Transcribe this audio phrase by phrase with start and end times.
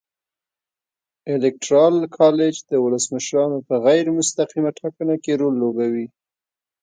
[1.33, 6.07] الېکترال کالج د ولسمشرانو په غیر مستقیمه ټاکنه کې رول لوبوي.